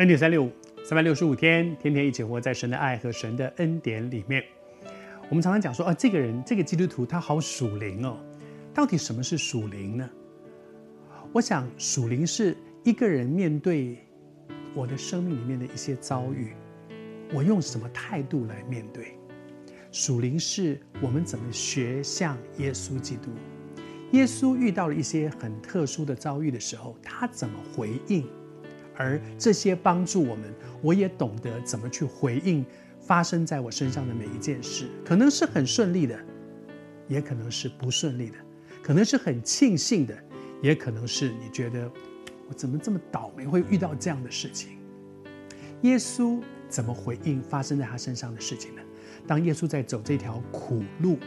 [0.00, 0.50] 恩典三六五，
[0.82, 4.42] 三百六十五天，天天一起活在神的爱和神的恩典里面。
[5.28, 8.16] 我们常常讲说，啊，这个人，这个基督徒，他好属灵哦。
[8.72, 10.08] 到底什么是属灵呢？
[11.34, 13.98] 我想，属灵是一个人面对
[14.74, 16.54] 我的生命里面的一些遭遇，
[17.30, 19.18] 我用什么态度来面对？
[19.92, 23.30] 属灵是我们怎么学像耶稣基督。
[24.12, 28.26] 耶稣遇到了一些很特殊的遭遇的时候，他怎么回应？
[29.00, 32.62] 而这些帮助我们，我也懂得怎么去回应
[33.00, 34.90] 发生在我身上的每一件事。
[35.02, 36.20] 可能是很顺利的，
[37.08, 38.36] 也可能是不顺利的；
[38.82, 40.14] 可能是很庆幸的，
[40.60, 41.90] 也可能是你觉得
[42.46, 44.76] 我怎么这么倒霉，会遇到这样的事情。
[45.80, 48.82] 耶稣怎么回应发生在他身上的事情呢？
[49.26, 51.18] 当耶稣在走这条苦路。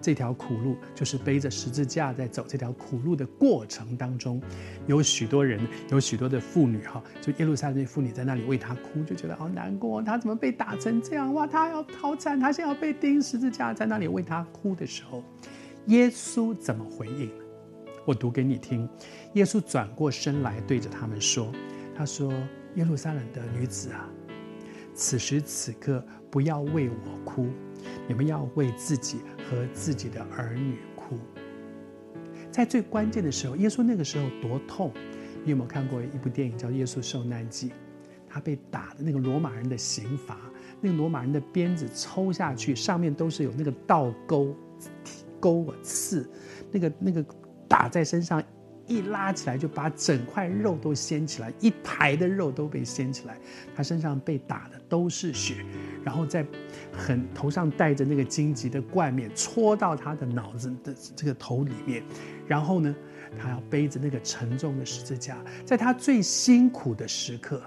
[0.00, 4.40] 这条苦路就是背着十字架在走这条苦路的过程当中，
[4.86, 11.34] 有许多人，有许多的妇女哈，就耶路撒冷的妇女在那里为他哭，就觉得好难过，他怎么被打成这样？
[11.34, 15.22] 哇，他要好惨，他现在要被钉十字架，在那里为他哭的时候，
[15.86, 17.30] 耶稣怎么回应？
[18.04, 18.88] 我读给你听。
[19.34, 21.52] 耶稣转过身来对着他们说
[21.94, 22.32] ：“他说，
[22.76, 24.08] 耶路撒冷的女子啊，
[24.98, 27.46] 此时此刻不要为我哭。”
[28.08, 29.18] 你们要为自己
[29.48, 31.16] 和自己的儿女哭，
[32.50, 34.92] 在最关键的时候，耶稣那个时候多痛。
[35.44, 37.68] 你有没有看过一部电影叫《耶稣受难记》？
[38.28, 40.38] 他被打的那个罗马人的刑罚，
[40.80, 44.54] 那个罗马人的鞭子抽下去，上面都是有那个倒钩、
[45.38, 46.28] 钩啊刺，
[46.72, 47.24] 那个那个
[47.68, 48.42] 打在身上。
[48.88, 53.38] 一拉起来就把整块肉都掀起来，一排的肉都被掀起来。
[53.76, 55.64] 他身上被打的都是血，
[56.02, 56.44] 然后在
[56.92, 62.02] 很头上戴着那个荆棘的冠冕，戳到他的脑子的这个头里面。
[62.46, 62.94] 然后呢，
[63.38, 67.62] 他要背着那个沉重的十字架，在他最辛苦的时刻。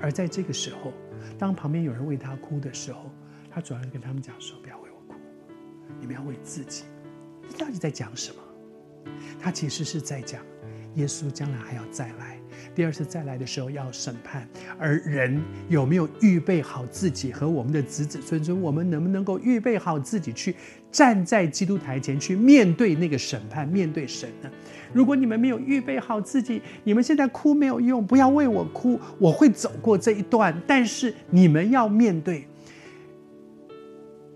[0.00, 0.92] 而在这个时候，
[1.38, 3.10] 当旁边有人为他哭的时候，
[3.50, 5.18] 他主要跟他们讲说：“不要为我哭，
[6.00, 6.84] 你们要为自己。”
[7.48, 8.40] 你到底在讲什么？
[9.42, 10.40] 他其实是在讲，
[10.94, 12.38] 耶稣将来还要再来，
[12.76, 14.48] 第二次再来的时候要审判，
[14.78, 20.54] 而人有没有预备好自己和我们的子子孙孙，我们能不能够预备好自己去
[20.92, 24.50] 站在基督台前去面对那个审判，面对神呢？
[24.92, 32.46] 如果你们没有预备好自己，你们现在哭没有用，不要为我哭，我会走过这一段，但是你们要面对。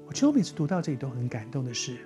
[0.06, 1.97] 我其实我每次读到这里都很感动的是。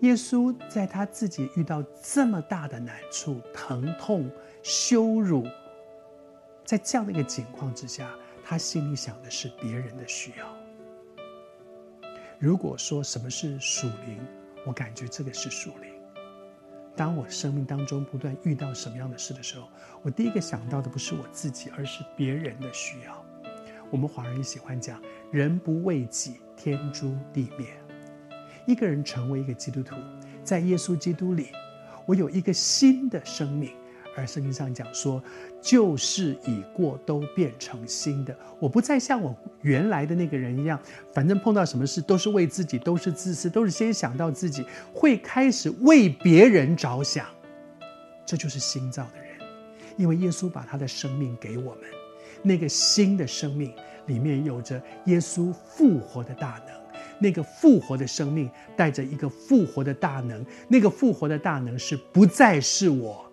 [0.00, 4.30] 耶稣在他自己遇到这么大的难处、疼痛、
[4.62, 5.44] 羞辱，
[6.64, 8.14] 在这样的一个情况之下，
[8.44, 10.46] 他心里想的是别人的需要。
[12.38, 14.24] 如果说什么是属灵，
[14.64, 15.92] 我感觉这个是属灵。
[16.94, 19.68] 当我生命当中不断遇到什么样的事的时候，
[20.02, 23.24] 我第一个想到的不是我自己，而是别人的需要。
[23.90, 27.66] 我们华人喜欢讲“人不为己，天诛地灭”。
[28.68, 29.96] 一个人成为一个基督徒，
[30.44, 31.46] 在耶稣基督里，
[32.04, 33.70] 我有一个新的生命。
[34.14, 35.22] 而圣经上讲说，
[35.62, 38.36] 旧事已过，都变成新的。
[38.58, 40.78] 我不再像我原来的那个人一样，
[41.14, 47.24] 反正碰到什么事都是为自己，都是自私，都是先想到自己，会开始为别人着想。
[48.26, 49.30] 这就是新造的人，
[49.96, 51.84] 因为耶稣把他的生命给我们，
[52.42, 53.72] 那个新的生命
[54.04, 56.87] 里面有着耶稣复活的大能。
[57.20, 63.30] 那个复活的生命带着一个复活的大能，那个复活的大能是不再是我，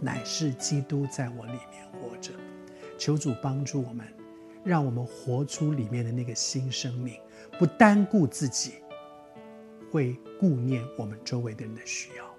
[0.00, 2.32] 乃是基督在我里面活着。
[2.98, 4.06] 求主帮助我们，
[4.64, 7.14] 让我们活出里面的那个新生命，
[7.58, 8.74] 不单顾自己，
[9.90, 12.35] 会顾念我们周围的人的需要。